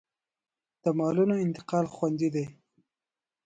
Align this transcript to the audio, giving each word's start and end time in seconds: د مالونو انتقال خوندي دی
د 0.83 0.85
مالونو 0.99 1.35
انتقال 1.45 1.85
خوندي 1.95 2.29
دی 2.35 2.45